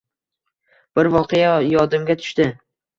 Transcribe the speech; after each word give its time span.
Bir 0.99 1.11
voqea 1.19 1.53
yodimga 1.77 2.21
tushdi 2.27 2.53